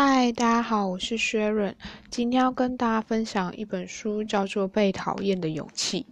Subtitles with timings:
[0.00, 1.74] 嗨，大家好，我是薛润，
[2.08, 6.06] 今天要跟大家分享一本书，叫做《被讨厌的勇气》。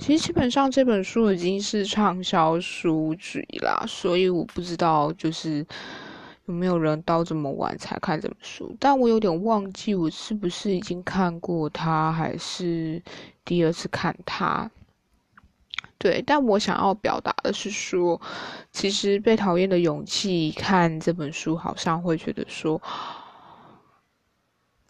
[0.00, 5.64] 其实基本上这本书已经是畅销书籍啦，所以我不知道就是
[6.46, 8.74] 有没有人到这么晚才看这本书。
[8.80, 13.00] 但我有点忘记我是不是已经看过它，还是
[13.44, 14.68] 第二次看它。
[16.02, 18.20] 对，但我想要表达的是说，
[18.72, 22.82] 其实被讨厌的勇气，看这本书好像会觉得说，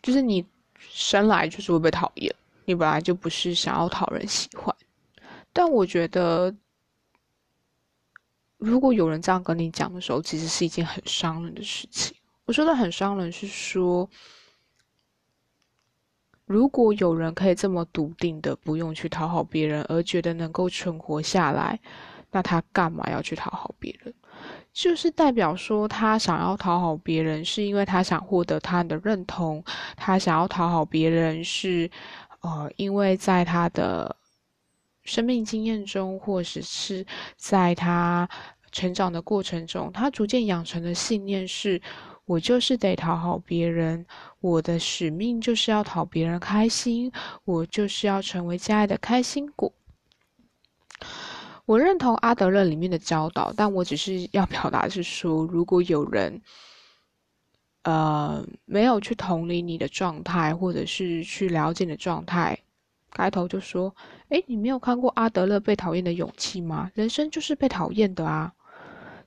[0.00, 0.42] 就是你
[0.78, 4.74] 生来就是会被讨厌，你本来就不是想要讨人喜欢。
[5.52, 6.54] 但我觉得，
[8.56, 12.16] 如果有人这样跟你讲的时候，其实是一件很伤人的事情。
[12.46, 14.08] 我说的很伤人是说。
[16.52, 21.80] 如果有人可以这么笃定的不用去讨好别人，而觉得能够存活下来，
[22.30, 24.12] 那他干嘛要去讨好别人？
[24.70, 29.62] 就是代表说，他想要讨好别人，是因为他想获得他人的认同；
[29.96, 31.90] 他想要讨好别人，是
[32.42, 34.14] 呃，因为在他的
[35.04, 37.06] 生命经验中，或者是
[37.36, 38.28] 在他
[38.70, 41.80] 成长的过程中，他逐渐养成的信念是。
[42.32, 44.06] 我就是得讨好别人，
[44.40, 47.12] 我的使命就是要讨别人开心，
[47.44, 49.70] 我就是要成为家爱的开心果。
[51.66, 56.40] 我认同阿德勒里面的教导，但我只是要表达是说，如果有人，
[57.82, 62.58] 呃，没有去同理你的状态，或者是去了解你的状态，
[63.10, 63.94] 开头就说
[64.30, 66.90] ：“哎，你没有看过阿德勒被讨厌的勇气吗？
[66.94, 68.54] 人生就是被讨厌的啊。”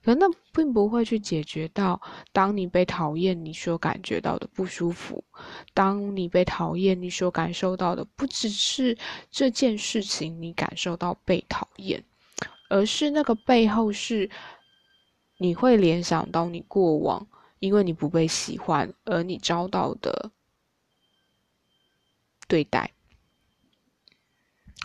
[0.06, 2.00] 可那并不会去解决到，
[2.32, 5.20] 当你被讨厌，你所感觉到的不舒服；
[5.74, 8.96] 当你被讨厌，你所感受到的不只是
[9.32, 12.04] 这件事情，你感受到被讨厌，
[12.70, 14.30] 而是那个背后是，
[15.38, 17.26] 你会联想到你过往，
[17.58, 20.30] 因为你不被喜欢而你遭到的
[22.46, 22.92] 对待。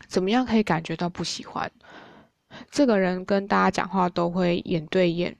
[0.07, 1.71] 怎么样可以感觉到不喜欢？
[2.69, 5.35] 这个人跟大家讲话都会眼对眼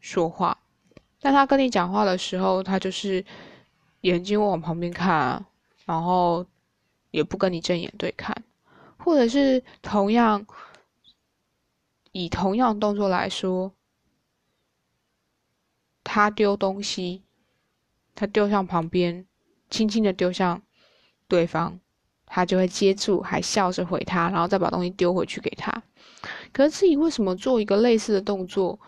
[0.00, 0.58] 说话，
[1.20, 3.24] 但他跟你讲话的时候，他就是
[4.00, 5.44] 眼睛往旁边看，
[5.86, 6.44] 然后
[7.10, 8.34] 也不跟你正眼对看，
[8.98, 10.46] 或者是同样
[12.12, 13.72] 以同样动作来说，
[16.02, 17.22] 他丢东西，
[18.14, 19.26] 他丢向旁边，
[19.70, 20.62] 轻轻的丢向
[21.26, 21.80] 对方，
[22.26, 25.82] 他就会接住，还笑着回他，然后再把东西丢回去给他。
[26.54, 28.78] 可是自己为什么做一个类似的动作，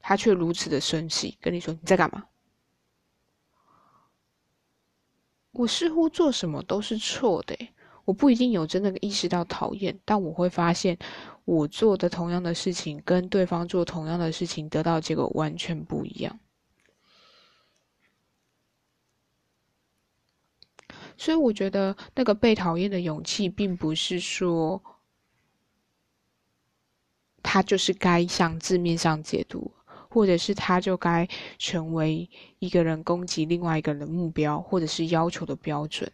[0.00, 2.24] 他却如此的生气，跟你说你在干嘛？
[5.52, 7.54] 我似乎做什么都是错的，
[8.06, 10.96] 我不一定有真的意识到讨厌，但我会发现
[11.44, 16.40] 我做的同样的事情，跟对方做同样的事情得到结果完全不一样。
[21.18, 24.82] 所以我觉得那个被讨厌的勇气，并不是说。
[27.42, 29.70] 他就是该向字面上解读，
[30.08, 31.28] 或者是他就该
[31.58, 32.28] 成为
[32.58, 36.10] 一个人攻击另外一个人的目标，或者是要求的标准。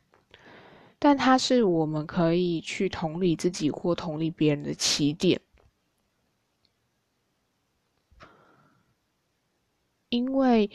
[0.98, 5.40] 但他是我们可以去同理自己或同理别人的起点，
[10.08, 10.70] 因为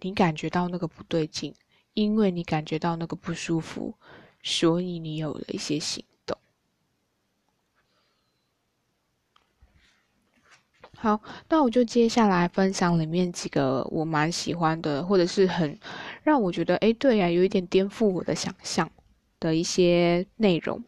[0.00, 1.54] 你感觉到那个不对劲，
[1.92, 3.94] 因为你感觉到那个不舒服，
[4.42, 6.38] 所以你有了一些行动。
[11.02, 11.18] 好，
[11.48, 15.78] 那我就接下来分享里面几个我蛮喜欢的，或者是很
[16.22, 18.86] 让我觉得，哎，对呀，有一点颠覆我的想象
[19.40, 20.84] 的一些内容。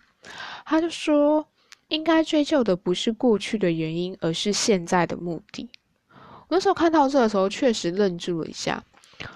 [0.67, 1.47] 他就说，
[1.89, 5.71] 应该追究的不是过去的原因，而是现在的目的。
[6.11, 8.85] 我那时候看到这的时候，确实愣住了一下，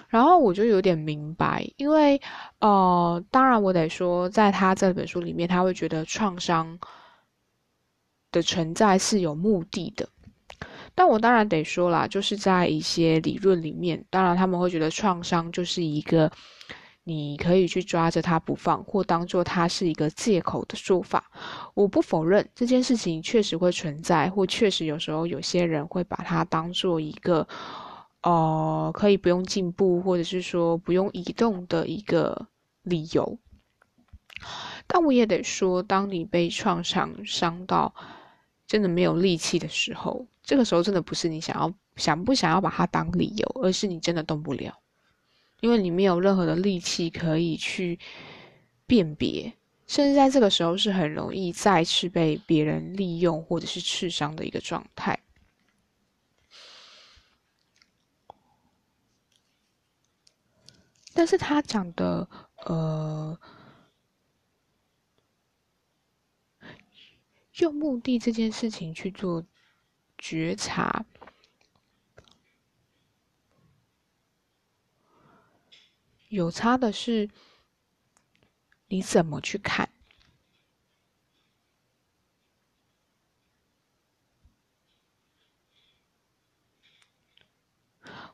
[0.09, 2.21] 然后我就有点明白，因为，
[2.59, 6.77] 呃，当然我得说，在他这本书里面，他会觉得创伤
[8.31, 10.07] 的存在是有目的的。
[10.97, 16.31] 但我当然得说啦，就是在一些理论里面，当然他们会觉得创伤就是一个
[17.03, 21.29] 你可以去抓着它不放，或当做它是一个借口的说法。
[21.75, 27.47] 我不否认这件事情确实会存在，或确实有时候有些人会把它当做一个，
[28.23, 32.47] 呃，可以不用进步，或者是说不用移动的一个
[32.81, 33.37] 理由。
[34.87, 37.93] 但我也得说，当你被创伤伤到
[38.65, 44.79] 真的没有力气的时候，这个时候真的不是你想要想不想要把它当理由，而是你真的动不了，
[45.59, 47.99] 因为你没有任何的力气可以去
[48.85, 49.51] 辨别，
[49.87, 55.19] 甚至在这个时候是很容易再次被别人利用或者是刺伤的一个状态。
[61.13, 62.29] 但是他讲的，
[62.63, 63.37] 呃，
[67.57, 69.43] 用目的这件事情去做
[70.17, 71.05] 觉察，
[76.29, 77.29] 有差的是
[78.87, 79.89] 你怎么去看。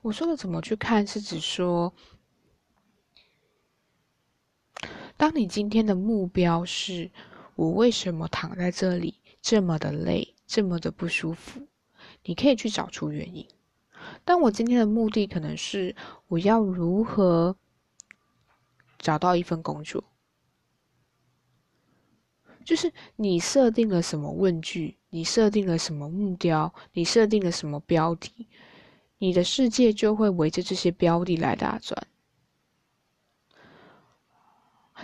[0.02, 1.94] 我说的怎么去看，是指说。
[5.16, 7.10] 当你今天的目标是
[7.56, 11.66] 我为什么躺在这里这么的累，这么的不舒服，
[12.24, 13.48] 你可以去找出原因。
[14.26, 15.96] 但我今天的目的可能是
[16.28, 17.56] 我要如何
[18.98, 20.04] 找到一份工作，
[22.66, 28.48] 就是你设定了什么问句，你设定了什么目标，你设定了什么标题，
[29.18, 32.08] 你的世界就会围着这些标题来打转。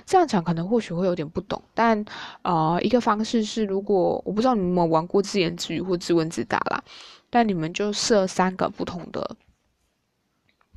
[0.05, 2.03] 这样讲可能或许会有点不懂，但
[2.41, 6.83] 呃，一个方式是，如果我不知道你们有没有玩过自言自语或自问自答啦，
[7.29, 9.35] 但你们就设三个不同的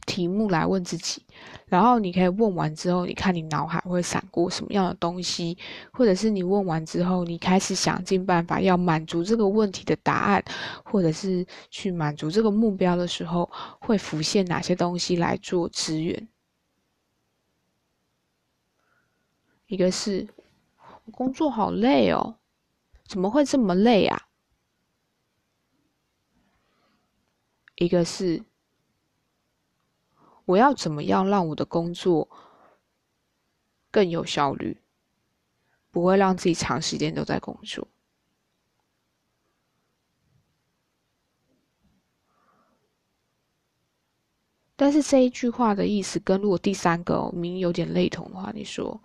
[0.05, 1.23] 题目来问自己，
[1.67, 5.57] 然后你可以问完之后，你看你脑海会闪过什么样的东西，
[5.93, 10.45] 或者是你问完之后，你开始想尽办法要满足这个问题的答案，
[10.85, 13.49] 或者是去满足这个目标的时候，
[13.81, 16.29] 会浮现哪些东西来做支援。
[19.73, 20.29] 一个是
[21.07, 22.37] 我工作好累哦，
[23.07, 24.29] 怎么会这么累啊？
[27.77, 28.45] 一个是
[30.45, 32.29] 我要怎么样让我的工作
[33.91, 34.77] 更有效率，
[35.91, 37.89] 不会让自己长时间都在工作。
[44.77, 49.03] 但是这一句话的意思跟如果第三个明有点类同的话，你说。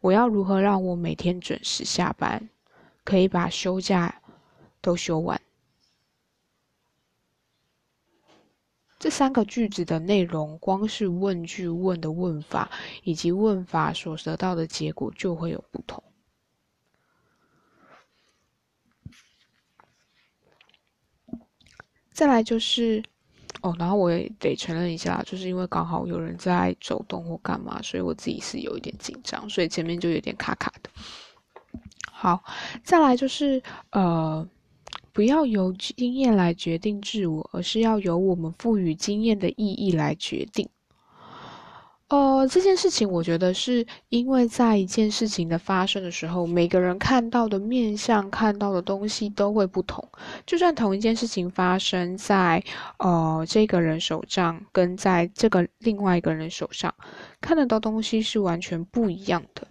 [0.00, 2.48] 我要如何让我每天准时下班，
[3.04, 4.22] 可以把休假
[4.80, 5.40] 都休完？
[8.98, 12.70] 这三个句子的内容，光是问句问的问法，
[13.02, 16.02] 以及问法所得到的结果就会有不同。
[22.12, 23.02] 再来就是。
[23.62, 30.90] 哦，然后我也得承认一下，就是因为刚好有人在走动或干嘛，所以我自己是有一点紧张，所以前面就有点卡卡的。
[32.10, 32.42] 好，
[32.82, 34.46] 再来就是呃，
[35.12, 40.68] 不要由经验来决定自我，而是要由我们赋予经验的意义来决定。
[42.10, 50.04] 呃，这件事情我觉得是因为在一件事情的发生的时候，每个人看到的面相、看到的东西都会不同。
[50.44, 52.60] 就算同一件事情发生在
[52.98, 56.92] 呃这个人手上，跟在这个另外一个人手上，
[57.40, 59.68] 看得到东西是完全不一样的。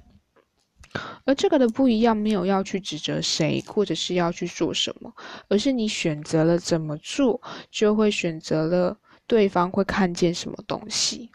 [1.25, 5.13] 而这个的不一样，没有要去指责谁，或者是要去做什么，
[5.49, 8.97] 而是你选择了怎么做，就会选择了
[9.27, 11.29] 对方会看见什么东西。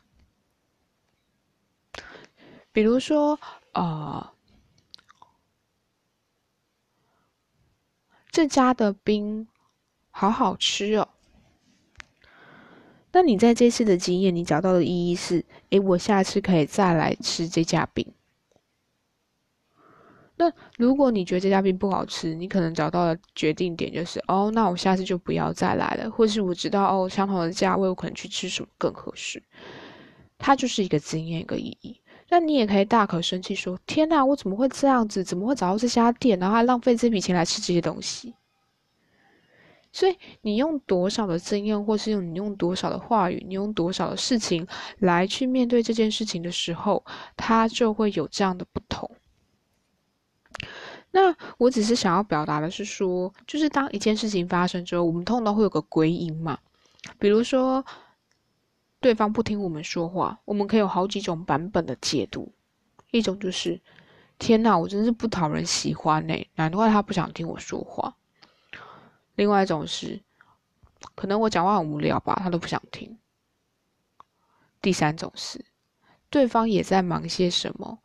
[2.75, 3.39] 比如说，
[3.73, 4.33] 呃，
[8.33, 9.47] 这家的冰
[10.11, 11.09] 好好吃哦。
[13.13, 18.13] 那你在这次的经验，你找到的意义是：诶，我下次可以再来吃这家冰。
[20.35, 26.11] 那如果你觉得这家冰不好吃，你可能找到的决定点就是：哦，那我下次就不要再来了。
[26.11, 29.41] 或是我知道，哦，相同的价位，我可能去吃什么更合适。
[30.37, 32.01] 它就是一个经验，一个意义。
[32.31, 35.23] 那你也可以大可生气说：“天哪，我怎么会这样子？
[35.23, 38.35] 怎么会找到这家店，然后还浪费这笔钱来吃这些东西？”
[39.93, 44.67] 所以，你用多少的经验，或是用你用多少的话语，你用多少的事情
[44.99, 47.05] 来去面对这件事情的时候，
[47.37, 49.09] 它就会有这样的不同。
[51.13, 56.59] 那我只是想要表达的是说，就是当一件事情发生之后，我们通常会有个归因嘛，
[57.19, 57.85] 比如说。
[59.05, 62.51] 对方不听我们说话，我们可以有好几种版本的解读。
[63.11, 63.79] 一种就是，
[64.39, 68.17] 天哪，我真是不讨人喜欢呢，难怪他不想听我说话。
[69.35, 70.23] 另外一种是，
[71.15, 73.19] 可能我讲话很无聊吧，他都不想听。
[74.81, 75.63] 第三种是，
[76.31, 77.99] 对方也在忙些什么，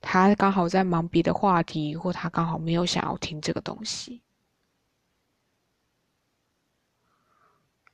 [0.00, 4.20] 他刚好在忙别的话题，或他刚好没有想要听这个东西。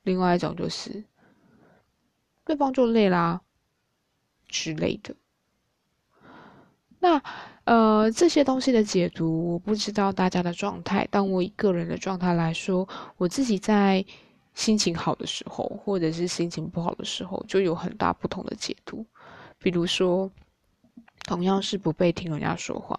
[0.01, 1.05] 另外一种就是。
[2.47, 3.41] 对方就累啦
[4.47, 5.13] 之类的。
[6.99, 7.21] 那
[7.65, 11.05] 呃，这些东西的解读，我不知道大家的状态。
[11.11, 12.87] 但我以个人的状态来说，
[13.17, 14.03] 我自己在
[14.53, 19.05] 心情好的时候，或者是心情不好的时候，就有很大不同的解读。
[19.57, 20.31] 比如说，
[21.25, 22.97] 同样是不被听人家说话，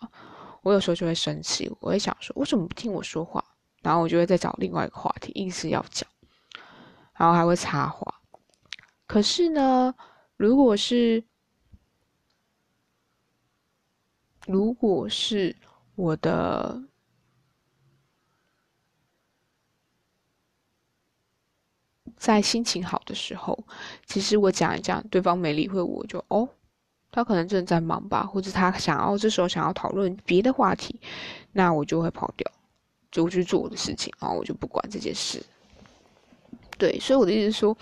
[0.61, 3.43] 我有时候就会生气，我会想说，为什么不听我说话？
[3.81, 6.07] 然后我就会再找另外一个话题，硬是要讲，
[7.17, 8.18] 然后还会插话。
[9.09, 9.93] 可是呢，
[10.37, 11.25] 如果是
[14.47, 15.57] 如果是
[15.97, 16.81] 我的。
[22.17, 23.57] 在心情好的时候，
[24.05, 26.49] 其实我讲一讲，对方没理会我，就哦，
[27.13, 31.01] 他可能正在忙吧，或者他想要这时候想要讨论别的话题，
[31.53, 32.51] 那我就会跑掉，
[33.13, 35.41] 就去做我的事情，然后我就不管这件事。
[36.79, 37.77] 对，所以我的意思是说，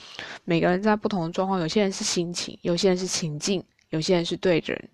[0.44, 4.88] 每个人在不同的状况，有些人是心情，有些人是情境，有些人是对人，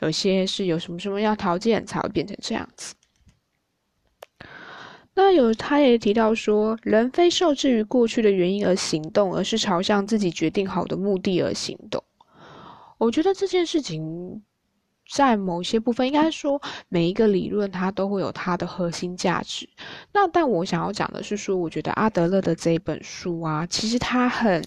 [0.00, 2.94] 有些是有什么什么样条件才会变成这样子。
[5.14, 12.04] 那有，他也提到说，人非受制于过去的原因而行动，而是朝向自己决定好的目的而行动。
[12.98, 14.42] 我觉得这件事情
[15.10, 19.68] 在某些部分，应该说每一个理论它都会有它的核心价值。
[20.12, 24.64] 那但我想要讲的是说，我觉得阿德勒的这一本书啊，其实它很，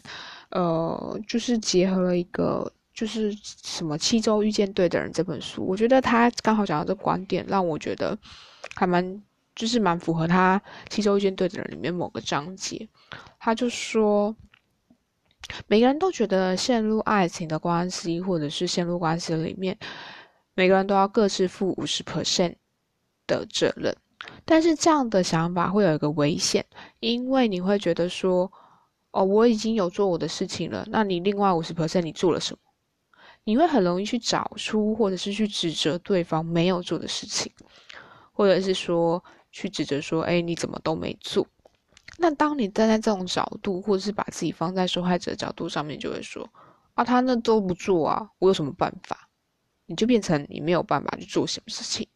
[0.52, 8.18] 呃，就是结合了一个就是什么七周遇见对的人这本书，我觉得他刚好讲到这观点，让我觉得
[8.76, 9.22] 还蛮。
[9.56, 12.88] 就是蛮符合他七周遇见对的人里面某个章节，
[13.38, 14.34] 他就说，
[15.68, 19.78] 每个人都觉得陷入爱情的关系或者是陷入关系里面，
[20.60, 22.56] 每个人都要各自负五十 percent
[23.26, 23.96] 的责任。
[24.44, 26.66] 但是这样的想法会有一个危险，
[27.00, 28.52] 因为你会觉得说，
[29.12, 32.60] 哦，我已经有做我的事情了，那你另外五十 percent 你做了什么？
[33.46, 37.50] 你会很容易去找出或者是去指责对方没有做的事情，
[38.34, 39.24] 或者是说。
[39.52, 41.48] 去指责说：“哎，你怎么都没做？”
[42.20, 46.48] 那当你站在这种角度，或者是把自己放在受害者角度上面，就会说
[46.94, 49.28] ：“啊，他那都不做啊，我有什么办法？”
[49.90, 52.08] 你就变成你没有办法去做什么事情。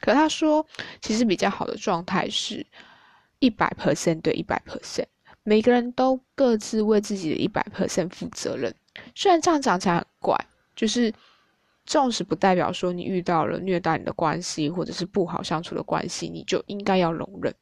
[0.00, 0.66] 可他说，
[1.00, 2.66] 其实比较好的状态是
[3.38, 5.06] 一百 percent 对一百 percent，
[5.44, 8.74] 每个人都各自为自己的一百 percent 负责任。
[9.14, 10.36] 虽然这样讲起来很怪，
[10.76, 11.14] 就是。
[11.86, 17.54] 纵使不代表说你遇到了虐待你的关系，或者是不好相处的关系，你就应该要容忍。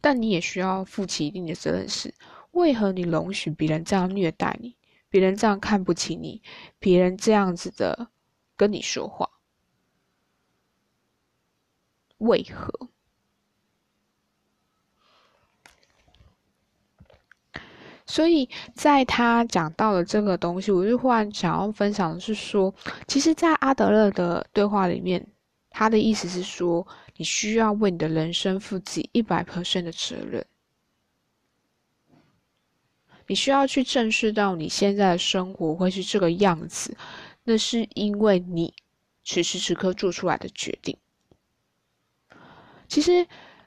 [0.00, 2.12] 但你也需要负起一定的责任，是
[2.50, 4.74] 为何你容许别人这样虐待你，
[5.08, 6.42] 别人这样看不起你，
[6.78, 8.08] 别人这样子的
[8.56, 9.28] 跟你说话，
[12.18, 12.88] 为何？
[18.10, 22.74] 所以，在他讲到了这个东西，我就忽然想要分享的是说，
[23.06, 25.26] 其实，在阿德勒的对话里面，
[25.68, 26.86] 他的意思是说，
[27.16, 30.44] 你需要为你的人生负起一百 percent 的责任，
[33.28, 36.96] 你需要去正视到你现在的生活会是这个样子，
[37.44, 38.74] 那是因为你
[39.24, 40.96] 此时此刻做出来的决定。
[42.88, 43.24] 其实，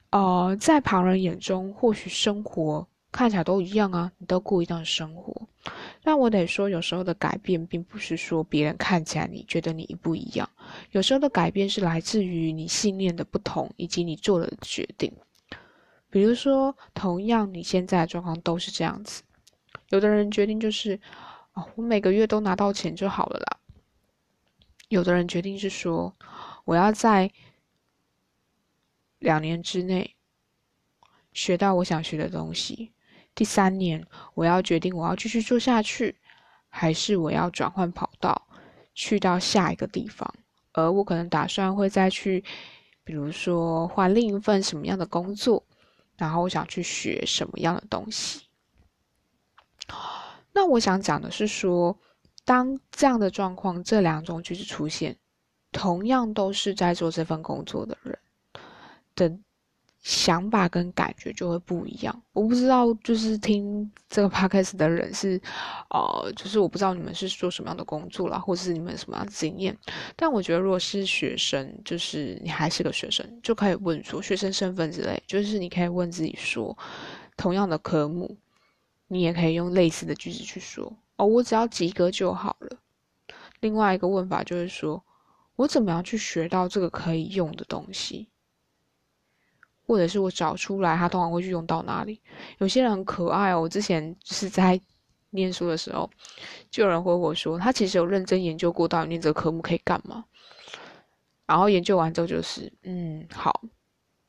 [0.10, 2.86] 呃，在旁人眼中，或许生活。
[3.14, 5.36] 看起来都一样啊，你都过一样的生活。
[6.02, 10.50] 但我得说，有时候的改变并不是说别人看起来你觉得你一不一样，
[10.92, 15.12] 有时候的改变是来自于你信念的不同以及你做的决定。
[16.10, 19.22] 比如说，同样你现在的状况都是这样子，
[19.92, 21.00] 有的人决定就是
[21.54, 23.60] 哦，我每个月都拿到钱就好了啦。
[24.88, 26.16] 有的人决定是说，
[26.66, 27.32] 我要在
[29.20, 30.16] 两年之内
[31.34, 32.92] 学到我想学的东西。
[33.34, 36.18] 第三年，我要决定我要继续做下去，
[36.68, 38.48] 还是我要转换跑道，
[38.94, 40.34] 去到下一个地方。
[40.74, 42.44] 而我可能打算会再去，
[43.04, 45.64] 比如说换另一份什么样的工作，
[46.16, 48.44] 然后我想去学什么样的东西。
[50.54, 51.98] 那我想讲的是说，
[52.46, 55.18] 当这样的状况，这两种句子出现，
[55.72, 58.18] 同样都是在做这份工作的人
[59.16, 59.38] 的。
[60.04, 62.24] 想法跟感觉就会不一样。
[62.34, 65.40] 我不知道，就是听这个 podcast 的人是，
[65.92, 69.78] 呃，就是我不知道你们是做什么样的工作啦，或者是你们什么样的经验。
[70.16, 76.76] 但我觉得，如果是学生，就是你还是个学生，就可以问说学生身份之类，就是你可以问自己说，
[77.38, 78.36] 同样的科目，
[79.12, 82.78] 你也可以用类似的句子去说哦，我只要及格就好了。
[83.60, 85.04] 另外一个问法就是说，
[85.58, 88.30] 我怎么样去学到这个可以用的东西？
[89.86, 92.22] 或者是我找出来，他通常会去用到哪里？
[92.60, 93.60] 有些人很可爱哦。
[93.60, 94.80] 我之前是在
[95.32, 96.10] 念书的时候，
[96.70, 100.24] 就有人回我说，他其实有认真研究过，到底念这个科目可以干嘛。
[101.46, 103.62] 然后研究完之后就是，嗯，好，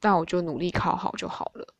[0.01, 1.73] 那我就努力考好就好了。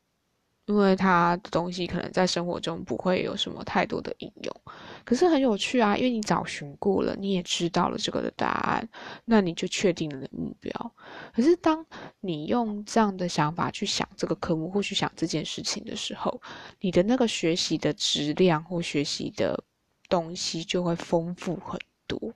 [0.66, 4.61] 因为它的东西可能在生活中不会有什么太多的应用，
[5.04, 8.88] 可是很有趣啊，因为你找寻过了，你也知道了这个的答案，
[9.25, 10.95] 那你就确定了目标。
[11.35, 11.85] 可是当
[12.21, 16.40] 你用这样的想法去想这个科目或去想这件事情的时候，
[16.81, 19.62] 你的那个学习的质量或学习的
[20.09, 22.33] 东西就会丰富很多。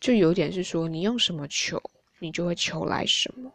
[0.00, 1.80] 就有点是说，你用什么求，
[2.18, 3.50] 你就会求来什么。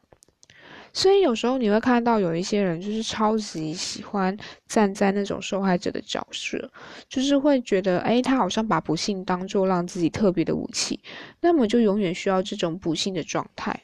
[0.91, 4.35] 所以有时候你会看到有一些人就是超级喜欢
[4.67, 6.71] 站在那种受害者的角色，
[7.07, 10.99] 就是会觉得，哎，他好像把不幸当做让自己特别的武器，
[11.41, 13.83] 那么就永远需要这种不幸的状态。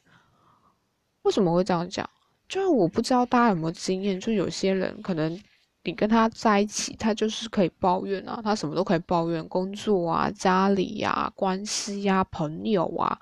[1.24, 2.10] 为什么会这样讲？
[2.48, 5.42] 就是我不知道大家有没有经验，就有些人可能
[5.84, 13.20] 你跟他在一起，他就是可以抱怨啊，他什么都可以抱怨，工作啊、家里呀、关系呀、朋友啊。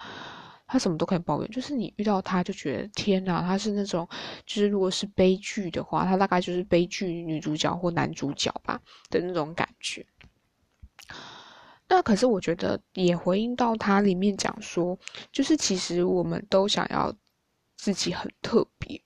[0.74, 4.10] 他什么都可以抱怨，就是你遇到他就觉得天哪，他是那种，
[4.44, 10.04] 就是如果是悲剧的话，他大概就是悲剧女主角或男主角吧的那种感觉。
[11.88, 14.98] 那可是我觉得也回应到他里面讲说，
[15.32, 17.14] 就是其实我们都想要
[17.76, 19.00] 自己很特别，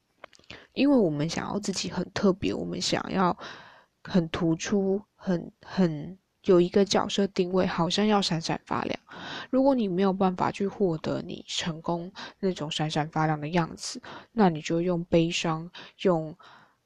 [0.72, 3.38] 因为我们想要自己很特别，我们想要
[4.06, 6.18] 很突出，很很。
[6.44, 8.98] 有一个角色定位，好像要闪闪发亮。
[9.50, 14.01] 如果你没有办法去获得你成功那种闪闪发亮的样子，
[14.32, 15.70] 那你就用悲伤，
[16.01, 16.36] 用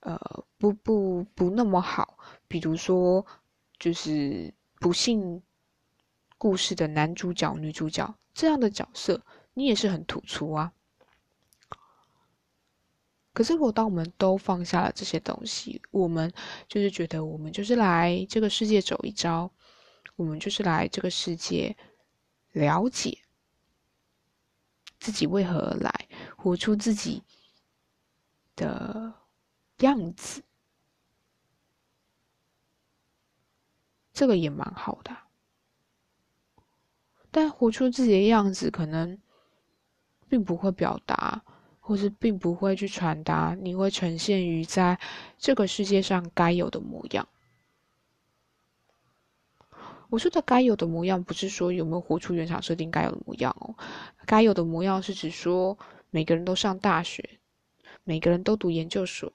[0.02, 0.20] 呃
[0.58, 3.26] 不不不那么好，比如说
[3.80, 5.42] 就是不幸
[6.38, 9.22] 故事的男主角、女主角这样的角色，
[9.54, 10.72] 你也是很突出啊。
[13.34, 16.30] 可是，如果当我们都放下了这些东西，我们
[16.68, 19.50] 就是觉得我们就是来这个世界走一遭，
[20.18, 21.74] 我们就是来这个世界
[22.52, 23.18] 了解
[25.00, 27.24] 自己为何而来，活出自己
[28.56, 29.14] 的
[29.80, 30.44] 样子，
[34.14, 35.16] 这个也蛮好的。
[37.32, 39.18] 但活出自己的样子，可能
[40.28, 41.44] 并不会表达。
[41.84, 44.98] 或是并不会去传达，你会呈现于在
[45.38, 47.28] 这个世界上该有的模样。
[50.12, 53.74] 我说的该有的模样，不是说有没有活出原厂设定该有的模样哦。
[54.26, 57.40] 该有的模样是指说，每个人都上大学，
[58.04, 59.32] 每个人都读研究所，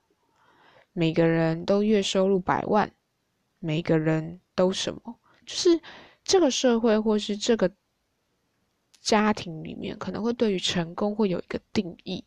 [0.93, 2.93] 每个人都月收入百万，
[3.59, 5.81] 每个人都什么，就是
[6.23, 7.73] 这个社会或是这个。
[8.99, 12.25] 家庭里面可能会对于成功会有一个定义，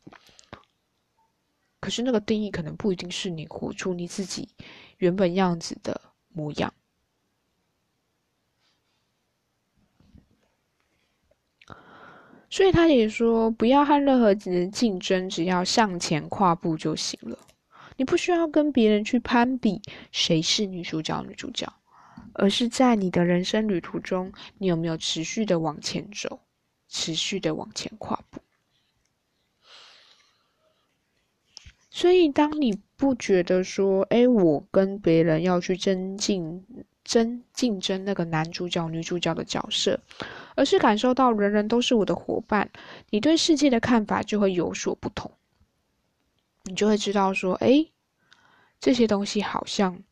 [1.82, 4.48] 可是那个定义可能不一定是你活出你自己
[4.98, 6.74] 原本样子的模样。
[12.50, 17.38] 所以他也说，不要和任何人竞争，只要向前跨步就行了。
[17.98, 19.82] 你不需要跟别人去攀比
[20.12, 21.72] 谁是女主角、女主角，
[22.34, 26.40] 而是在你的人生旅途中，你有没有持续的往前走。
[26.92, 28.42] 持续的往前跨步，
[31.92, 36.66] 所以当你不觉得说，哎，我跟别人要去争竞
[37.10, 40.00] 争竞争那个男主角、女主角的角色，
[40.54, 42.70] 而是感受到人人都是我的伙伴，
[43.10, 45.32] 你对世界的看法就会有所不同。
[46.66, 47.84] 你就会知道说，哎，
[48.80, 50.04] 这些东西好像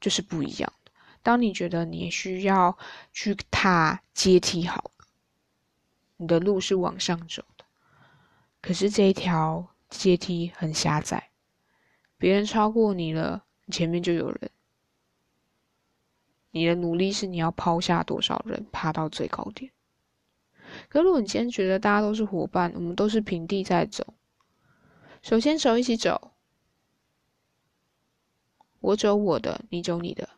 [0.00, 0.90] 就是不一样的。
[1.22, 2.76] 当你觉得你需要
[3.12, 4.90] 去踏阶梯，好了。
[6.16, 7.64] 你的路是往上走的，
[8.60, 11.30] 可是这一条阶梯很狭窄，
[12.18, 14.50] 别人超过你了，前面就有人。
[16.52, 19.72] 你的努力是你要抛下多少人爬到最高点。
[20.88, 24.06] 可如果你今天觉得大家都是伙伴，我们都是平地在走，
[25.20, 26.30] 手牵手一起走，
[28.78, 30.28] 我走我的，你走你的，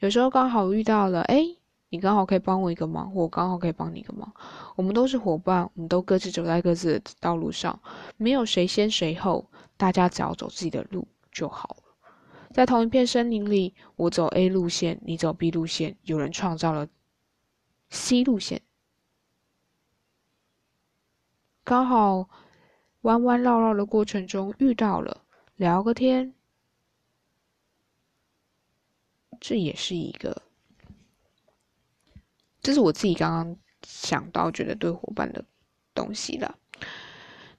[0.00, 1.54] 有时候刚好遇到了，哎。
[1.90, 4.30] 你刚好可以帮我一个忙，我刚好可以帮你一个忙，
[4.76, 7.80] 我们都是伙伴，我们都各自走在各自的道路上，
[8.18, 11.87] 没有谁先谁后，大家只要走自己的路就好了。
[12.58, 16.88] 在同一片森林里，我走 A 路线，你走 B 路线，有人创造了
[17.88, 18.60] C 路线，
[21.62, 22.28] 刚好
[23.02, 25.22] 弯弯绕绕的过程中遇到了，
[25.54, 26.34] 聊个天，
[29.38, 30.42] 这也是一个。
[32.60, 35.44] 这是我自己刚刚想到觉得对伙伴的
[35.94, 36.58] 东西了。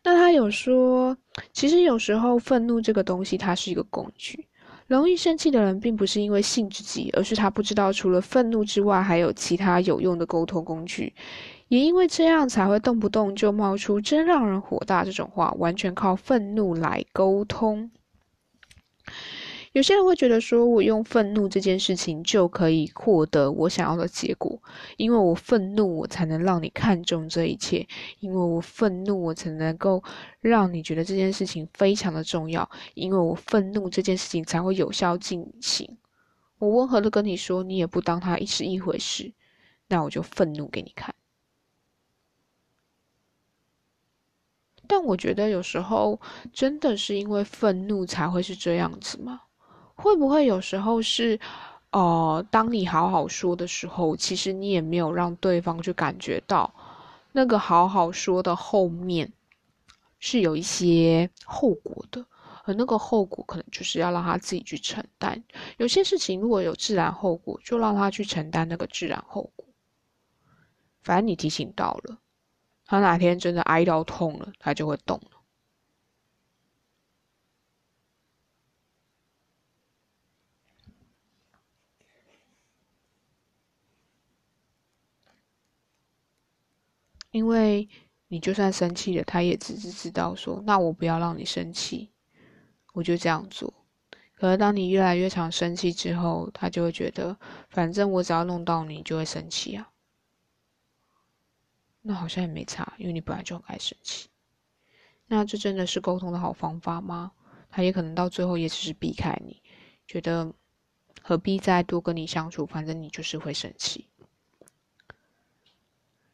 [0.03, 1.15] 那他有说，
[1.53, 4.45] 其实有时候愤怒这个东西，它是一个工具。
[4.89, 11.13] 容易生气的人，并不是因为性子急，而是他不知道除了愤怒之外，还有其他有用的沟通工具。
[11.67, 17.91] 也因为这样，才会动不动就冒出“真让人火大”这种话，完全靠愤怒来沟通。
[19.73, 24.59] 有些人会觉得说，我用愤怒这件事情就可以获得我想要的结果，
[24.97, 27.85] 因为我愤怒，我才能让你看重这一切；
[28.19, 30.03] 因为我愤怒，我才能够
[30.39, 35.97] 让你觉得这件事情非常的重要；因为我愤怒，这件事情才会有效进行。
[36.57, 39.31] 我温和的跟你说，你也不当它是一回事，
[39.87, 41.13] 那我就愤怒给你看。
[44.87, 46.19] 但我觉得有时候
[46.51, 49.41] 真的是因为愤怒才会是这样子吗？
[50.01, 51.37] 会不会有时候是，
[51.91, 56.73] 呃，当你好好说的时候，其实你也没有让对方去感觉到
[57.33, 59.31] 那个好好说的后面
[60.19, 62.25] 是有一些后果的，
[62.63, 65.43] 而那个后果可能就是要让他自己去承担。
[65.77, 69.65] 有些事情如果有自然后果，就让他去承担那个自然后果。
[71.03, 72.17] 反正你提醒到了。
[72.85, 75.39] 他哪天真的挨到痛了，他就会懂了。
[87.31, 87.87] 因为
[88.27, 92.11] 你就算生气了，他也只是知道说，那我不要让你生气，
[92.93, 93.73] 我就这样做。
[94.35, 97.37] 可是当你越来越常生气之后，他就会觉得，
[97.69, 99.89] 反正我只要弄到你，就会生气啊。
[102.01, 104.29] 那好像也没差，因为你本来就很爱生气。
[105.27, 107.33] 那这真的是沟通的好方法吗？
[107.69, 109.61] 他也可能到最后也只是避开你，
[110.07, 110.51] 觉得
[111.21, 114.07] 何必再多跟你相处，反正你就是会生气。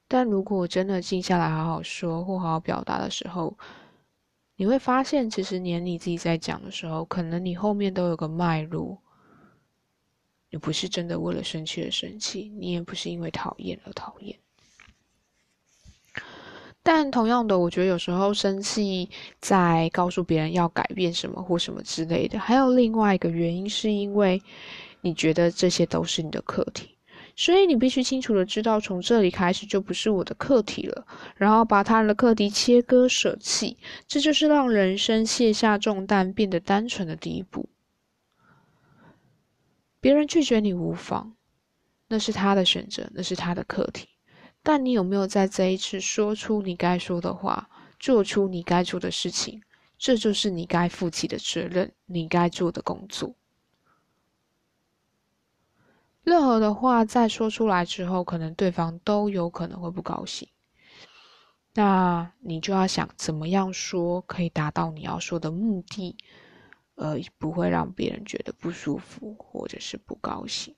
[0.07, 3.57] 但如果真的静下来好好说或好好表达的时候，
[4.55, 8.97] 你会发现，其实连你自己在讲的时候，可能你后面都有个脉络。
[10.51, 14.37] 你不是真的为了生气而生气，你也不是因为讨厌而讨厌。
[16.81, 19.09] 但同样的，我觉得有时候生气
[19.41, 24.41] 在告诉别人要改变什么或什么之类的，还有另外一个原因，是因为
[25.01, 26.94] 你觉得这些都是你的课题，
[27.35, 37.67] 所以你必须清楚的知道，从这里开始就不是我的课题了，然后把他的课题切割舍弃，这就是让人生卸下重担、变得单纯的第一步。
[39.99, 41.35] 别人拒绝你无妨，
[42.07, 44.07] 那是他的选择，那是他的课题。
[44.63, 47.69] 但你有没有在这一次说出你该说的话，
[47.99, 49.61] 做出你该做的事情？
[49.97, 53.35] 这就是你该负起的责任，你该做的工作。
[56.25, 60.49] 任何的话在说出来之后，可能对方都有可能会不高兴。
[61.75, 66.17] 那你就要想怎么样说可以达到你要说的目的，
[66.95, 70.75] 而，不会让别人觉得不舒服或者是不高兴。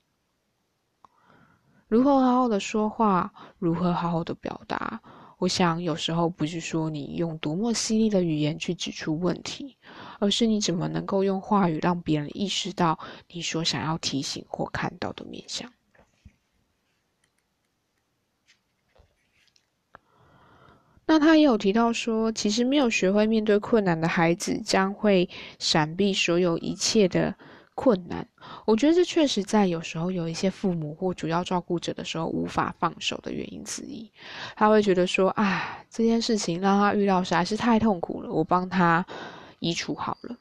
[1.86, 5.00] 如何好好的说话，如何好好的表达？
[5.38, 9.76] 我想有时候不是说你用多么犀利的语言去指出问题，
[10.18, 12.98] 而是你怎么能够用话语让别人意识到
[13.32, 15.72] 你所想要提醒或看到的面向。
[21.06, 27.34] 那他也有提到说，其实没有学会面对困难的孩子，将会闪避所有一切的。
[27.80, 28.28] 困难，
[28.64, 34.10] 我觉得这确实在有时候有一些父母或主要照顾者的时候无法放手的原因之一。
[34.56, 39.04] 他会觉得说：“啊，这件事情让他遇到实在是太痛苦了，我帮他
[39.60, 40.36] 移除好了。”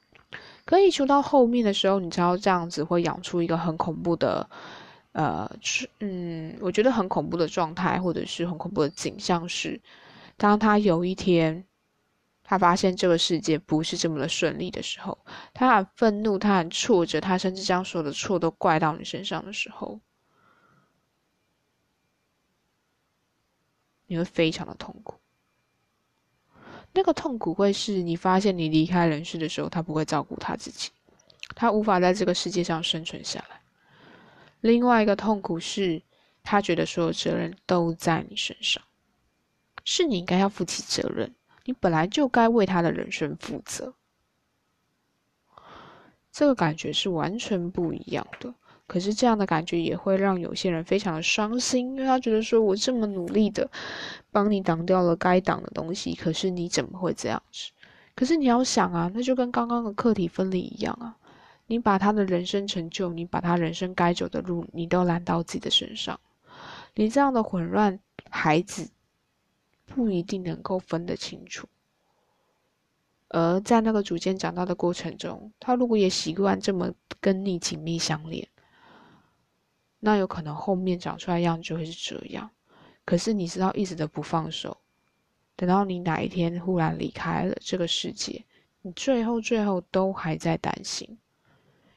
[0.65, 4.49] 可移除到后面的时候，你知道这样子会养出一个很恐怖的，
[5.13, 5.49] 呃，
[5.99, 9.79] 嗯，我觉得很恐怖的状态，或者是很恐怖的景象是，
[10.35, 11.63] 当他有一天。
[12.49, 15.17] 他发现这个世界不是这么的顺利的时候，
[15.53, 19.99] 他很愤怒，他很挫折，他甚至将所有的错都怪到你身上的时候，
[24.05, 25.19] 你会非常的痛苦。
[26.93, 30.89] 那个痛苦会是你发现你离开人世的时候，他不会照顾他自己，
[31.53, 33.59] 他无法在这个世界上生存下来。
[34.61, 36.01] 另外一个痛苦是，
[36.43, 38.81] 他觉得所有责任都在你身上，
[39.83, 41.35] 是你应该要负起责任。
[41.67, 43.93] 你本来就该为他的人生负责，
[46.31, 48.53] 这个感觉是完全不一样的。
[48.87, 53.69] 可是这样的感觉也会让有些人非常的伤心，因为他觉得说我这么努力的
[54.31, 57.71] 帮你挡掉了该挡的东西，可是你怎么会这样子？
[58.15, 61.17] 可是你要想啊，那就跟刚刚的课题分离一样啊，
[61.65, 66.17] 你把他的人生成就，你把他人生该走的路，你都揽到自己的身上，
[66.95, 67.99] 你这样的混乱，
[68.29, 68.89] 孩子。
[69.87, 71.67] 不一定能够分得清楚，
[73.29, 78.47] 而在那个逐渐长大的过程中，他如果也习惯这么跟你紧密相连，
[79.99, 82.51] 那有可能后面长出来样就会是这样。
[83.05, 84.77] 可是你知道，一直的不放手，
[85.55, 88.43] 等到你哪一天忽然离开了这个世界，
[88.81, 91.17] 你最后最后都还在担心，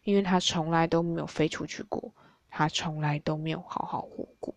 [0.05, 2.14] 因为他从来都没有飞出去过，
[2.48, 4.55] 他从来都没有好好活过。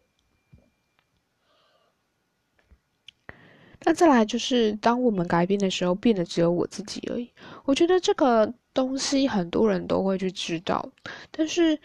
[3.84, 7.30] 那再来就是，当我们改变的时候，变的只有我自己而已。
[7.65, 10.89] 我觉得这个东西很多人都会去知道，
[11.32, 11.78] 但是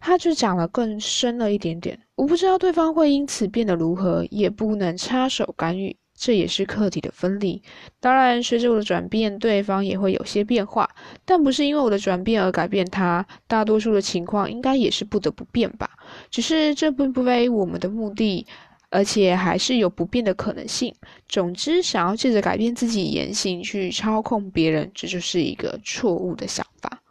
[0.00, 1.98] 他就讲了更深了一点点。
[2.14, 5.96] 我不知道对方会因此变得如何，也不能插手干预。
[6.14, 7.60] 这也是客体的分离。
[7.98, 10.88] 当然，随着我的转变，对方也会有些变化，
[11.24, 13.26] 但不是因为我的转变而改变他。
[13.48, 15.90] 大多数的情况应该也是不得不变吧。
[16.30, 18.46] 只是这并不为我们的目的，
[18.92, 20.94] 而且还是有不变的可能性。
[21.26, 27.02] 总之，想要借着改变自己言行去操控别人，这就是一个错误的想法。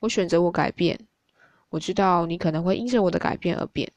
[0.00, 0.98] 我选择我改变，
[1.70, 3.88] 我知道你可能会因着我的改变而变，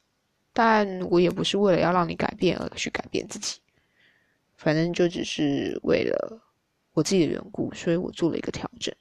[0.54, 3.60] 但我也不是为了要让你改变而去改变自己。
[4.56, 6.40] 反正就只是为了
[6.94, 8.94] 我自己的缘故，所以我做了一个调整。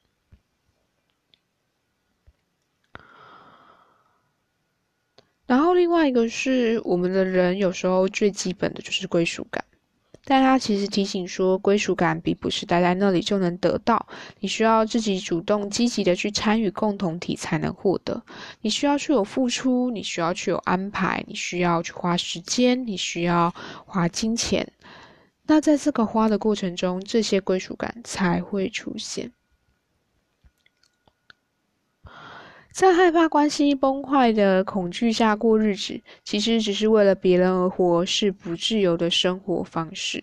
[5.50, 9.64] 然后另外一个是，我们的人有时候最基本的就是归属感，
[10.24, 14.06] 但他其实提醒说，归属感并不是待在那里就能得到，
[14.38, 18.22] 你需要自己主动积极的去参与共同体才能获得。
[18.60, 23.52] 你需要去有付出，你需要去有安排，你需要去花时间，你需要
[23.84, 24.72] 花金钱。
[25.48, 29.32] 那在这个花的过程中，这些归属感才会出现。
[32.72, 40.22] 在害怕关系崩坏的恐惧下过日子，其实只是为了别人而活，是不自由的生活方式。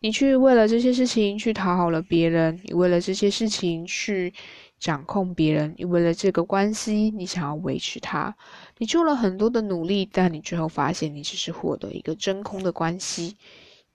[0.00, 4.32] 你去为了这些事情去讨好了别人，你为了这些事情去
[4.78, 8.34] 掌控别人，你为了这个关系，你想要维持它，
[8.78, 13.36] 你做了很多的努力，但你最后发现，你只是获得一个真空的关系。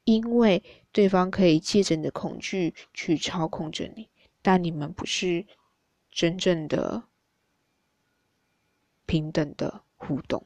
[0.06, 4.08] 因为对方可以借着你的恐惧去操控着你，
[4.41, 5.45] 但你们不是
[6.12, 7.04] 真正的
[9.10, 10.45] 平等的互动。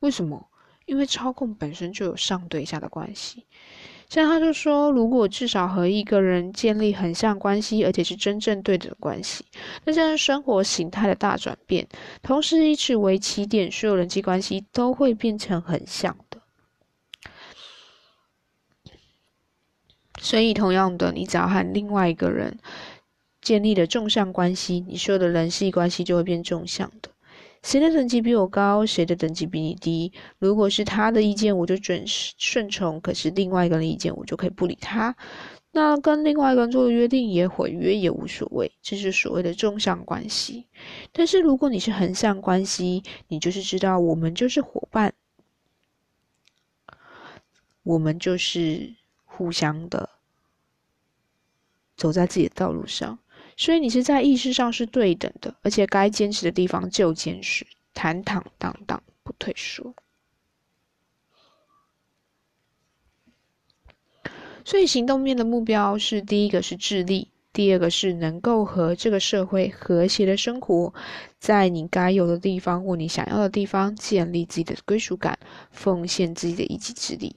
[0.00, 0.48] 为什么？
[0.86, 3.46] 因为操控本身就有上对下的关系。
[4.08, 9.44] 像他就说，如果至少和一个人建立很像关系，而且是真正对等的关系，
[9.84, 11.86] 那这样生活形态的大转变，
[12.20, 16.16] 同时以此为起点，所有人际关系都会变成很像。
[20.18, 22.58] 所以，同样的，你只要和另外一个人
[23.40, 27.09] 建立了纵向关系，你所有的人际关系就会变纵向的。
[27.62, 30.12] 谁的等级比我高，谁的等级比你低？
[30.38, 35.14] 如果是他的意见，我就准顺从；可是另外一个人意见，我就可以不理他。
[35.72, 40.66] 那跟另外一个人做的约定也毁约也无所谓，这是所谓的纵向关系。
[41.12, 45.12] 但是如果你是横向关系，你就是知道我们就是伙伴，
[47.82, 48.94] 我们就是。
[49.32, 50.10] 互相的
[51.96, 53.18] 走在自己的道路上，
[53.60, 59.94] 所以你是在意识上是对等的，而且该坚持的地方就坚持，坦坦荡荡不退缩。
[64.64, 70.94] 所以行动面的目标是：第一个是智力，第二个是能够和这个社会和谐的生活，
[71.38, 75.38] 在你该有的地方或你想要的地方建立自己的归属感，
[75.70, 77.36] 奉献自己的一己之力。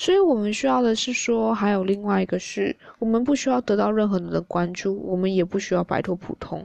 [0.00, 6.64] 所以我们需要的是说，还有另外一个是，我们不需要得到任何人的关注，我们也不需要摆脱普通，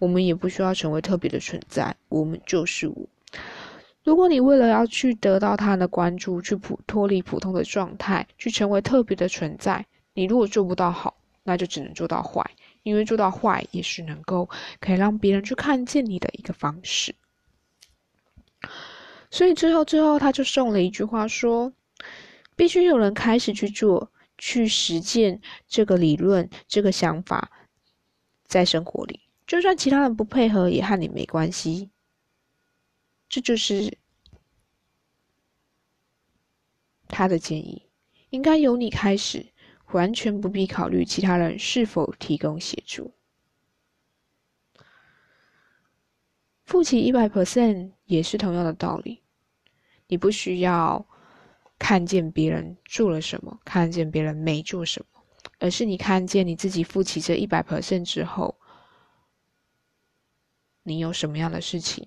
[0.00, 2.96] 我们也不需要成为特别的存在，我们就是我。
[4.02, 11.14] 如果你为了要去得到他人的关注，去普脱离普通的状态，去成为特别的存在，你如果做不到好，
[11.44, 12.44] 那就只能做到坏，
[12.82, 17.14] 因为做到坏也是能够可以让别人去看见你的一个方式。
[19.30, 21.72] 所以最后最后，他就送了一句话说。
[22.62, 27.50] 必须有人开始去做、去实践这个理论、这个想法，
[28.44, 31.90] 在生活里，就算其他人不配合，也和你没关系。
[33.28, 33.98] 这就是
[37.08, 37.90] 他的建议，
[38.30, 39.44] 应该由你开始，
[39.90, 43.12] 完全不必考虑其他人是否提供协助。
[46.64, 49.20] 负起一百 percent 也是同样的道理，
[50.06, 51.08] 你不需要。
[51.82, 55.20] 看见别人做了什么，看见别人没做什么，
[55.58, 58.54] 而是你看见你自己负起这一百 percent 之后，
[60.84, 62.06] 你有什么样的事情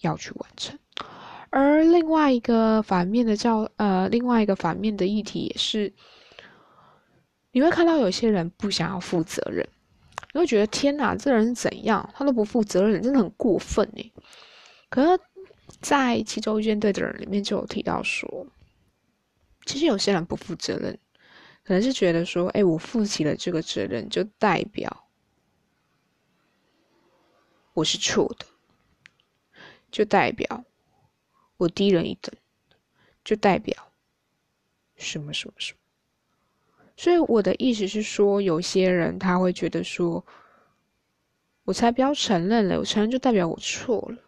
[0.00, 0.78] 要去完成。
[1.50, 5.92] 而另外一个反面的叫呃，另外一个反面的议题也是，
[7.50, 9.68] 你会看到有些人不想要负责任，
[10.32, 14.10] 你会觉得天哪，这人怎样，他都不负责任，真的很过分哎。
[14.88, 15.22] 可是，
[15.82, 18.46] 在七州舰队的人里面就有提到说。
[19.64, 20.98] 其实有些人不负责任，
[21.64, 25.08] 可能是觉得说：“哎，我负起了这个责任，就代表
[27.74, 28.46] 我是错的，
[29.90, 30.64] 就代表
[31.56, 32.34] 我低人一等，
[33.24, 33.92] 就代表
[34.96, 35.78] 什么什么什么。
[36.96, 40.24] 所以我的意思是说，有些人他会觉得说，
[41.64, 44.18] 我才不要承认了，我承认就代表我错了。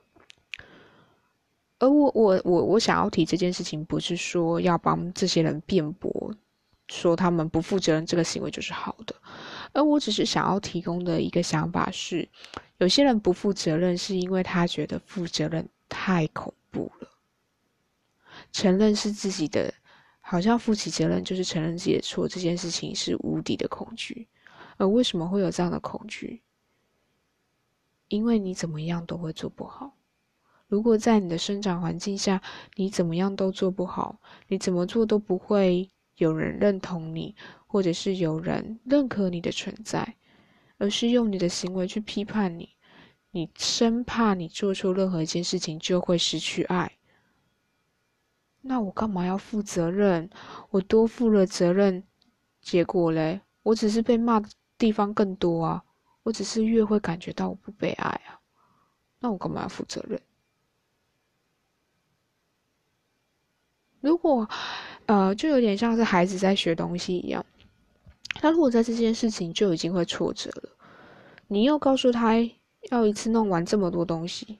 [1.84, 6.32] 而我我我我想要提这件事情，不是说要帮这些人辩驳，
[6.88, 9.14] 说他们不负责任这个行为就是好的，
[9.72, 12.26] 而我只是想要提供的一个想法是，
[12.78, 17.08] 有些人不负责任是因为他觉得负责任太恐怖了，
[18.50, 19.72] 承认是自己的。
[20.26, 24.26] 好像负起责任就是承认自己的错，这件事情是无敌的恐惧。
[24.78, 26.42] 而为什么会有这样的恐惧？
[28.08, 29.93] 因为你怎么样都会做不好。
[30.74, 32.42] 如果在你的生长环境下，
[32.74, 37.36] 你怎么样都做不好，你怎么做都不会有人认同你，
[37.68, 40.16] 或者是有人认可你的存在，
[40.76, 42.70] 而是用你的行为去批判你。
[43.30, 46.90] 你生怕你做出任何一件事情就会失去爱。
[48.60, 50.28] 那我干嘛要负责任？
[50.70, 52.02] 我多负了责任，
[52.60, 55.84] 结果嘞，我只是被骂的地方更多啊！
[56.24, 58.40] 我只是越会感觉到我不被爱啊！
[59.20, 60.20] 那我干嘛要负责任？
[64.04, 64.46] 如果，
[65.06, 67.42] 呃，就有点像是孩子在学东西一样，
[68.34, 70.68] 他如果在这件事情就已经会挫折了，
[71.48, 72.34] 你又告诉他
[72.90, 74.58] 要一次弄完这么多东西，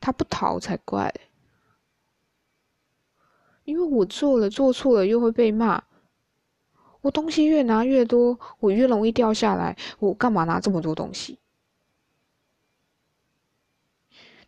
[0.00, 1.14] 他不逃才怪。
[3.62, 5.80] 因为我做了做错了又会被骂，
[7.02, 9.76] 我东西越拿越多，我越容易掉下来。
[10.00, 11.38] 我干嘛拿这么多东西？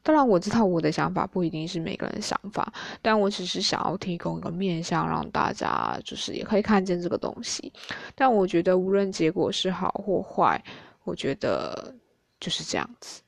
[0.03, 7.73] 当然我知道我的想法不一定是每个人的想法，但我只是想要提供一个面向，让大家就是也可以看见这个东西。
[8.15, 10.63] 但我觉得无论结果是好或坏，
[11.05, 11.95] 我觉得
[12.41, 13.23] 就是这样子。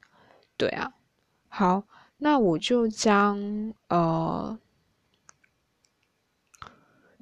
[0.56, 0.92] 对啊，
[1.48, 1.82] 好，
[2.16, 3.38] 那我就将
[3.88, 4.58] 呃。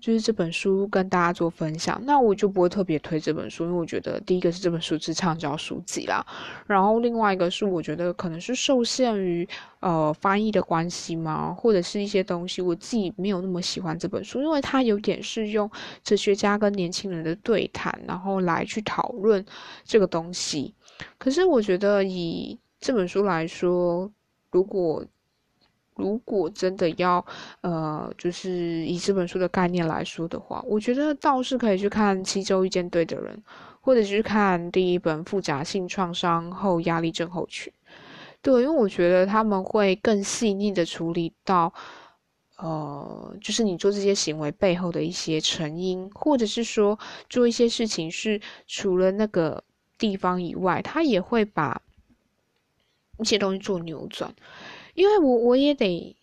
[0.03, 6.27] 就是这本书跟大家做分享，那我就不会特别推这本书，因为我觉得第一个是这本书是畅销书籍啦，
[6.67, 15.71] 然后另外一个是我觉得可能是受限于呃翻译的关系嘛，或者是一些东西，我自己没有那么喜欢这本书，因为它有点是用
[16.03, 19.45] 哲学家跟年轻人的对谈，然后来去讨论
[19.85, 20.75] 这个东西。
[21.17, 24.11] 可是我觉得以这本书来说，
[24.51, 25.05] 如果
[25.95, 27.25] 如果真的要，
[27.61, 28.51] 呃，就是
[28.87, 33.35] 以这本书的概念来说的话，我觉得倒是可以去看《七周遇见对的人》，
[33.81, 37.73] 或者是看第一本《复杂性创伤后压力症候群》。
[38.41, 41.73] 对，因为我觉得他们会更细腻的处理到，
[42.57, 49.63] 呃，就是你做这些行为背后的一些成因，或者是说做一些事情是除了那个
[49.97, 51.81] 地方以外，他也会把
[53.19, 54.35] 一些东西做扭转。
[54.95, 56.17] 因为我我也得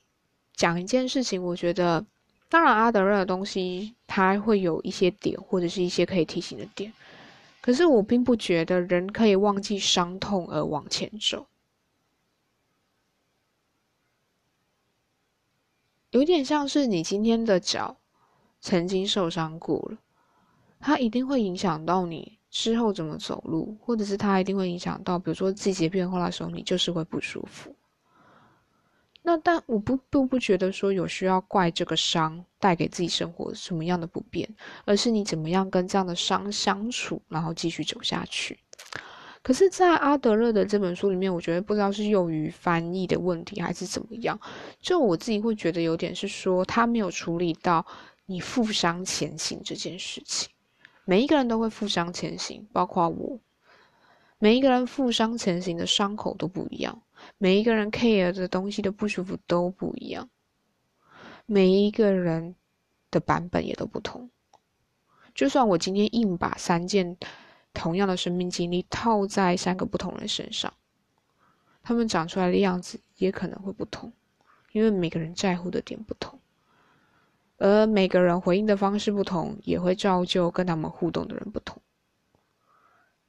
[0.53, 2.05] 讲一件事情，我觉得，
[2.49, 6.93] 当然阿德勒的东西，它会有一些点或者是一些可以提醒的点，
[7.62, 11.47] 可是我并不觉得人可以忘记伤痛而往前走，
[16.12, 17.97] 有点像是你今天的脚
[18.62, 19.97] 曾经受伤过了，
[20.79, 27.75] 它一定会影响到你之后怎么走路，或者是它一定会影响到，比如说季节变化的时候，你就是会不舒服。
[29.21, 34.49] 那但我不不不觉得说有需要怪这个伤带给自己生活什么样的不便，
[34.86, 38.58] 而是你怎么样跟这样的伤相处，然后继续走下去。
[39.41, 44.39] 可是，在阿德勒的这本书里面，我觉得不知道是由于翻译的问题还是怎么样，
[44.82, 47.86] 就我自己会觉得有点是说他没有处理到
[48.25, 50.49] 你负伤前行这件事情。
[51.05, 53.39] 每一个人都会负伤前行，包括我。
[54.39, 57.01] 每一个人负伤前行的伤口都不一样。
[57.38, 60.29] 每一个人 care 的东西的不舒服都不一样，
[61.45, 62.55] 每一个人
[63.12, 64.29] 的版本也都不同。
[65.34, 67.17] 就算我今天硬把三件
[67.73, 70.73] 同样的生命经历套在三个不同人身上，
[71.81, 74.12] 他们长出来的样子也可能会不同，
[74.73, 76.39] 因为每个人在乎的点不同，
[77.58, 81.81] 而每个人回应的方式不同，也会造就跟他们互动的人不同。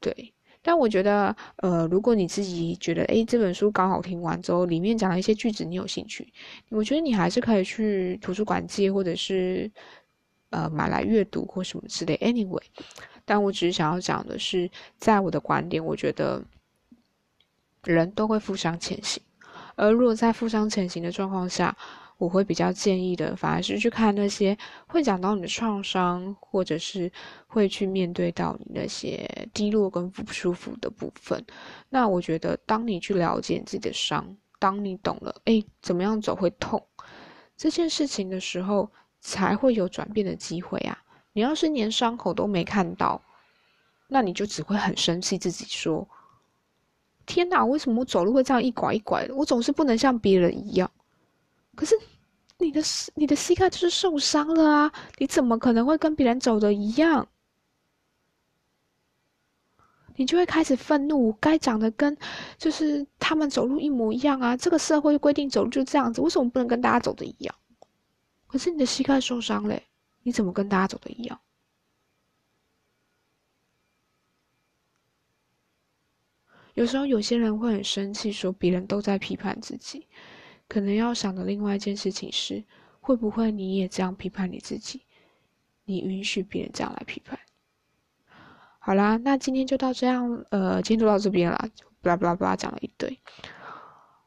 [0.00, 0.34] 对。
[0.62, 6.30] 但我觉得，呃，如果你自己觉得，诶，这本书刚好听完之后，里面讲的一些句子你有兴趣，
[6.68, 9.70] 我觉得你还是可以去图书馆借，或者是，
[10.50, 12.16] 呃，买来阅读或什么之类。
[12.18, 12.62] Anyway，
[13.24, 16.44] 但我只是想要讲的是，在我的观点，我觉得
[17.84, 19.22] 人都会负伤前行，
[19.76, 21.74] 而如果在负伤前行的状况下，
[22.20, 24.54] 我会比较建议的，反而是去看那些
[24.86, 27.10] 会讲到你的创伤，或者是
[27.46, 31.42] 会去面对到你那些低落跟不舒服的部分。
[31.88, 36.86] 那我觉得，当你去了解自己的伤，当你懂了，哎，怎么样走会痛
[37.56, 38.90] 这件事情的时候，
[39.22, 41.02] 才会有转变的机会啊！
[41.32, 43.22] 你要是连伤口都没看到，
[44.08, 46.06] 那你就只会很生气，自己说
[47.24, 49.34] ：“天哪，为什么我走路会这样一拐一拐的？
[49.34, 50.90] 我总是不能像别人一样。”
[51.76, 51.94] 可是，
[52.58, 52.82] 你的
[53.14, 54.92] 你的膝盖就是受伤了啊！
[55.18, 57.26] 你怎么可能会跟别人走的一样？
[60.16, 62.14] 你就会开始愤怒，该长得跟
[62.58, 64.54] 就是他们走路一模一样啊！
[64.54, 67.54] 这个社会规定走路就这样子，为什么不能跟大家走的一样？
[68.46, 69.86] 可是你的膝盖受伤嘞，
[70.22, 71.40] 你怎么跟大家走的一样？
[76.74, 80.06] 有时候有些人会很生气，说别人都在批判自己。
[80.70, 82.62] 可能要想的另外一件事情是，
[83.00, 85.02] 会不会你也这样批判你自己？
[85.84, 87.36] 你允许别人这样来批判？
[88.78, 91.58] 好啦，那今天就到这样，呃，今天就到这边啦，
[92.00, 93.18] 巴拉巴拉巴拉讲了一堆。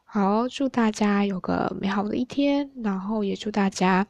[0.04, 4.06] 好，祝大家有个美好的一天，然后也祝大家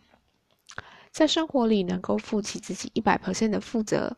[1.12, 4.18] 在生活里能够负起自己一百 percent 的负责，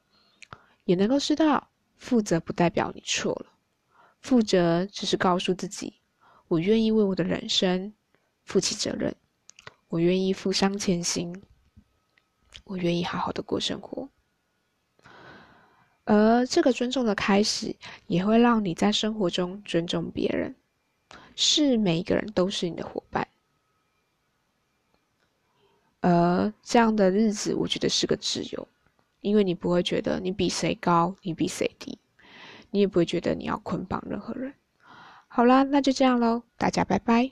[0.86, 3.47] 也能够知道，负责不代表你错了，
[4.22, 5.95] 负责只是告诉自己，
[6.47, 7.93] 我愿意为我的人生。
[8.46, 9.14] 负起责任，
[9.89, 11.41] 我愿意负伤前行，
[12.64, 14.08] 我愿意好好的过生活。
[16.06, 17.76] 而这个尊重的开始，
[18.06, 20.56] 也会让你在生活中尊重别人，
[21.36, 23.28] 是每一个人都是你的伙伴。
[26.02, 28.68] 而这样的日子，我觉得是个自由，
[29.22, 31.98] 因为你不会觉得你比谁高，你比谁低，
[32.70, 34.54] 你也不会觉得你要捆绑任何人。
[35.28, 37.32] 好啦，那就这样喽，大家拜拜。